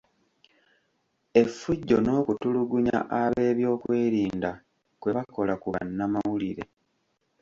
[1.41, 4.51] Effujjo n’okutulugunya ab’ebyokwerinda
[5.01, 6.63] kwe bakola ku bannamawulire.